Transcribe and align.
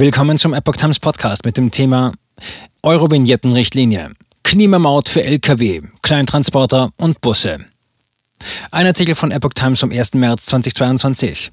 Willkommen 0.00 0.38
zum 0.38 0.54
Epoch 0.54 0.76
Times 0.76 0.98
Podcast 0.98 1.44
mit 1.44 1.58
dem 1.58 1.70
Thema 1.70 2.14
Euro-Vignetten-Richtlinie, 2.82 4.12
Klimamaut 4.42 5.10
für 5.10 5.22
Lkw, 5.22 5.82
Kleintransporter 6.00 6.88
und 6.96 7.20
Busse. 7.20 7.66
Ein 8.70 8.86
Artikel 8.86 9.14
von 9.14 9.30
Epoch 9.30 9.52
Times 9.52 9.80
vom 9.80 9.92
1. 9.92 10.14
März 10.14 10.46
2022. 10.46 11.52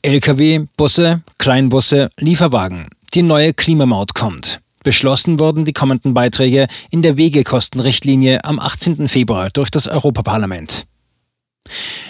Lkw, 0.00 0.64
Busse, 0.78 1.20
Kleinbusse, 1.36 2.08
Lieferwagen. 2.18 2.86
Die 3.12 3.22
neue 3.22 3.52
Klimamaut 3.52 4.14
kommt. 4.14 4.62
Beschlossen 4.82 5.38
wurden 5.38 5.66
die 5.66 5.74
kommenden 5.74 6.14
Beiträge 6.14 6.66
in 6.90 7.02
der 7.02 7.18
Wegekostenrichtlinie 7.18 8.42
am 8.42 8.58
18. 8.58 9.06
Februar 9.06 9.50
durch 9.52 9.68
das 9.68 9.86
Europaparlament. 9.86 10.86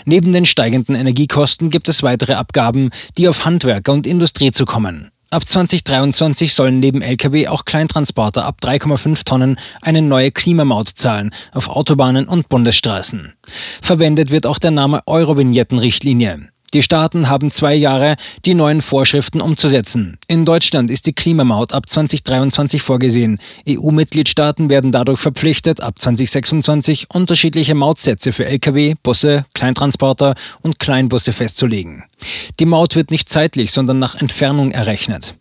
Neben 0.05 0.33
den 0.33 0.45
steigenden 0.45 0.95
Energiekosten 0.95 1.71
gibt 1.71 1.89
es 1.89 2.05
weitere 2.05 2.35
Abgaben, 2.35 2.91
die 3.19 3.27
auf 3.27 3.45
Handwerker 3.45 3.93
und 3.93 4.07
Industrie 4.07 4.53
zukommen. 4.53 5.11
Ab 5.35 5.49
2023 5.49 6.55
sollen 6.55 6.79
neben 6.79 7.03
Lkw 7.03 7.49
auch 7.49 7.65
Kleintransporter 7.65 8.45
ab 8.45 8.59
3,5 8.63 9.25
Tonnen 9.25 9.59
eine 9.83 10.01
neue 10.01 10.31
Klimamaut 10.31 10.91
zahlen 10.91 11.35
auf 11.51 11.69
Autobahnen 11.69 12.29
und 12.29 12.49
Bundesstraßen. 12.49 13.33
Verwendet 13.83 14.31
wird 14.31 14.47
auch 14.47 14.61
der 14.61 14.71
Name 14.71 15.03
Eurovignetten-Richtlinie. 15.07 16.51
Die 16.75 16.83
Staaten 16.83 17.29
haben 17.29 17.53
zwei 17.53 17.73
Jahre, 17.73 18.17
die 18.45 18.55
neuen 18.55 18.83
Vorschriften 18.83 19.41
umzusetzen. 19.41 20.19
In 20.27 20.45
Deutschland 20.45 20.91
ist 20.91 21.07
die 21.07 21.13
Klimamaut 21.13 21.73
ab 21.73 21.89
2023 21.89 22.83
vorgesehen. 22.83 23.39
EU-Mitgliedstaaten 23.69 24.69
werden 24.69 24.91
dadurch 24.91 25.21
verpflichtet, 25.21 25.81
ab 25.81 26.01
2026 26.01 27.07
unterschiedliche 27.15 27.77
Mautsätze 27.77 28.33
für 28.33 28.47
Lkw, 28.47 28.97
Busse, 29.01 29.47
Kleintransporter 29.55 30.35
und 30.63 30.81
Kleinbusse 30.81 31.33
festzulegen. 31.33 32.03
Die 32.59 32.67
Maut 32.67 32.97
wird 32.97 33.13
nicht 33.13 33.29
zeitlich, 33.29 33.71
sondern 33.71 34.01
nach 34.01 34.17
Entfernung 34.17 34.73
errechnet. 34.73 35.37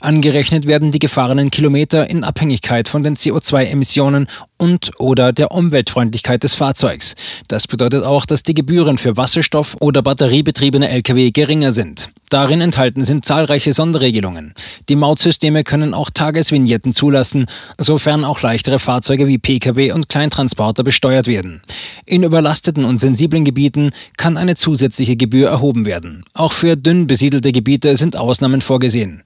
Angerechnet 0.00 0.66
werden 0.66 0.90
die 0.90 0.98
gefahrenen 0.98 1.50
Kilometer 1.50 2.08
in 2.08 2.24
Abhängigkeit 2.24 2.88
von 2.88 3.02
den 3.02 3.16
CO2-Emissionen 3.16 4.26
und 4.58 4.92
oder 4.98 5.32
der 5.32 5.50
Umweltfreundlichkeit 5.50 6.42
des 6.42 6.54
Fahrzeugs. 6.54 7.14
Das 7.48 7.66
bedeutet 7.66 8.04
auch, 8.04 8.26
dass 8.26 8.42
die 8.42 8.54
Gebühren 8.54 8.98
für 8.98 9.16
Wasserstoff- 9.16 9.76
oder 9.80 10.02
batteriebetriebene 10.02 10.88
Lkw 10.88 11.30
geringer 11.30 11.72
sind. 11.72 12.10
Darin 12.28 12.60
enthalten 12.60 13.04
sind 13.04 13.24
zahlreiche 13.24 13.72
Sonderregelungen. 13.72 14.54
Die 14.88 14.96
Mautsysteme 14.96 15.62
können 15.62 15.94
auch 15.94 16.10
Tagesvignetten 16.10 16.92
zulassen, 16.92 17.46
sofern 17.78 18.24
auch 18.24 18.42
leichtere 18.42 18.78
Fahrzeuge 18.78 19.26
wie 19.28 19.38
Pkw 19.38 19.92
und 19.92 20.08
Kleintransporter 20.08 20.82
besteuert 20.82 21.26
werden. 21.26 21.62
In 22.04 22.22
überlasteten 22.22 22.84
und 22.84 22.98
sensiblen 22.98 23.44
Gebieten 23.44 23.90
kann 24.16 24.36
eine 24.36 24.56
zusätzliche 24.56 25.16
Gebühr 25.16 25.48
erhoben 25.48 25.86
werden. 25.86 26.24
Auch 26.34 26.52
für 26.52 26.76
dünn 26.76 27.06
besiedelte 27.06 27.52
Gebiete 27.52 27.96
sind 27.96 28.16
Ausnahmen 28.16 28.60
vorgesehen. 28.60 29.22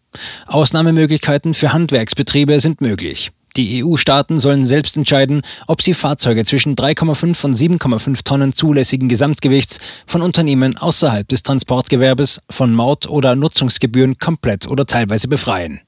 Ausnahmemöglichkeiten 0.46 1.54
für 1.54 1.72
Handwerksbetriebe 1.72 2.60
sind 2.60 2.80
möglich. 2.80 3.30
Die 3.56 3.84
EU-Staaten 3.84 4.38
sollen 4.38 4.64
selbst 4.64 4.96
entscheiden, 4.96 5.42
ob 5.66 5.82
sie 5.82 5.94
Fahrzeuge 5.94 6.44
zwischen 6.44 6.76
3,5 6.76 7.44
und 7.44 7.56
7,5 7.56 8.24
Tonnen 8.24 8.52
zulässigen 8.52 9.08
Gesamtgewichts 9.08 9.80
von 10.06 10.22
Unternehmen 10.22 10.76
außerhalb 10.76 11.26
des 11.28 11.42
Transportgewerbes 11.42 12.40
von 12.48 12.72
Maut- 12.72 13.08
oder 13.08 13.34
Nutzungsgebühren 13.34 14.18
komplett 14.18 14.68
oder 14.68 14.86
teilweise 14.86 15.28
befreien. 15.28 15.80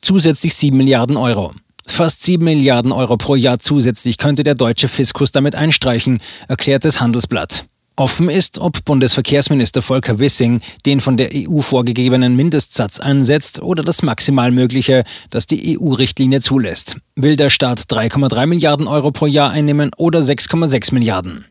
Zusätzlich 0.00 0.54
7 0.54 0.76
Milliarden 0.76 1.16
Euro. 1.16 1.52
Fast 1.86 2.22
7 2.22 2.42
Milliarden 2.42 2.92
Euro 2.92 3.16
pro 3.16 3.34
Jahr 3.34 3.58
zusätzlich 3.58 4.16
könnte 4.16 4.44
der 4.44 4.54
deutsche 4.54 4.88
Fiskus 4.88 5.32
damit 5.32 5.54
einstreichen, 5.54 6.20
erklärt 6.48 6.84
das 6.84 7.00
Handelsblatt. 7.00 7.66
Offen 7.96 8.30
ist, 8.30 8.58
ob 8.58 8.84
Bundesverkehrsminister 8.84 9.82
Volker 9.82 10.18
Wissing 10.18 10.60
den 10.86 11.00
von 11.00 11.16
der 11.16 11.30
EU 11.34 11.60
vorgegebenen 11.60 12.34
Mindestsatz 12.34 12.98
ansetzt 13.00 13.60
oder 13.60 13.82
das 13.82 14.02
maximal 14.02 14.50
Mögliche, 14.50 15.04
das 15.28 15.46
die 15.46 15.78
EU-Richtlinie 15.78 16.40
zulässt. 16.40 16.96
Will 17.16 17.36
der 17.36 17.50
Staat 17.50 17.80
3,3 17.80 18.46
Milliarden 18.46 18.88
Euro 18.88 19.10
pro 19.10 19.26
Jahr 19.26 19.50
einnehmen 19.50 19.90
oder 19.96 20.20
6,6 20.20 20.94
Milliarden? 20.94 21.44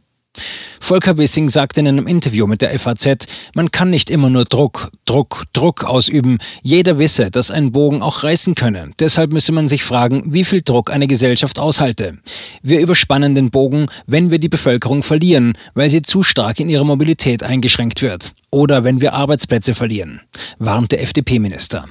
Volker 0.79 1.17
Wissing 1.17 1.49
sagte 1.49 1.79
in 1.79 1.87
einem 1.87 2.07
Interview 2.07 2.47
mit 2.47 2.61
der 2.61 2.77
FAZ, 2.77 3.27
man 3.53 3.71
kann 3.71 3.89
nicht 3.89 4.09
immer 4.09 4.29
nur 4.29 4.45
Druck, 4.45 4.91
Druck, 5.05 5.43
Druck 5.53 5.83
ausüben. 5.83 6.39
Jeder 6.63 6.97
wisse, 6.99 7.31
dass 7.31 7.51
ein 7.51 7.71
Bogen 7.71 8.01
auch 8.01 8.23
reißen 8.23 8.55
könne. 8.55 8.91
Deshalb 8.99 9.31
müsse 9.31 9.51
man 9.51 9.67
sich 9.67 9.83
fragen, 9.83 10.33
wie 10.33 10.43
viel 10.43 10.61
Druck 10.61 10.91
eine 10.91 11.07
Gesellschaft 11.07 11.59
aushalte. 11.59 12.17
Wir 12.61 12.79
überspannen 12.79 13.35
den 13.35 13.51
Bogen, 13.51 13.87
wenn 14.07 14.31
wir 14.31 14.39
die 14.39 14.49
Bevölkerung 14.49 15.03
verlieren, 15.03 15.53
weil 15.75 15.89
sie 15.89 16.01
zu 16.01 16.23
stark 16.23 16.59
in 16.59 16.69
ihrer 16.69 16.83
Mobilität 16.83 17.43
eingeschränkt 17.43 18.01
wird. 18.01 18.33
Oder 18.49 18.83
wenn 18.83 19.01
wir 19.01 19.13
Arbeitsplätze 19.13 19.73
verlieren, 19.73 20.21
warnte 20.59 20.99
FDP-Minister. 20.99 21.85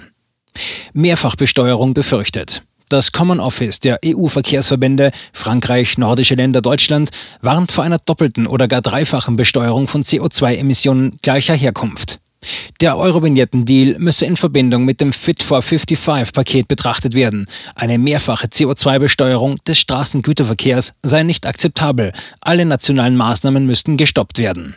Mehrfachbesteuerung 0.93 1.95
befürchtet. 1.95 2.62
Das 2.91 3.12
Common 3.12 3.39
Office 3.39 3.78
der 3.78 4.01
EU-Verkehrsverbände 4.05 5.12
Frankreich, 5.33 5.97
nordische 5.97 6.34
Länder, 6.34 6.61
Deutschland 6.61 7.11
warnt 7.41 7.71
vor 7.71 7.84
einer 7.84 7.99
doppelten 7.99 8.49
oder 8.49 8.67
gar 8.67 8.83
dreifachen 8.83 9.37
Besteuerung 9.37 9.87
von 9.87 10.03
CO2-Emissionen 10.03 11.17
gleicher 11.23 11.55
Herkunft. 11.55 12.19
Der 12.81 12.99
Eurovignetten-Deal 12.99 14.01
müsse 14.01 14.27
in 14.27 14.37
Verbindung 14.37 14.84
mit 14.84 15.01
dem 15.01 15.12
Fit 15.12 15.41
for 15.41 15.61
55-Paket 15.61 16.67
betrachtet 16.67 17.15
werden. 17.15 17.47
Eine 17.77 17.97
mehrfache 17.97 18.49
CO2-Besteuerung 18.49 19.59
des 19.65 19.78
Straßengüterverkehrs 19.78 20.93
sei 21.05 21.22
nicht 21.22 21.47
akzeptabel. 21.47 22.12
Alle 22.41 22.65
nationalen 22.65 23.17
Maßnahmen 23.17 23.67
müssten 23.67 23.99
gestoppt 23.99 24.39
werden. 24.39 24.75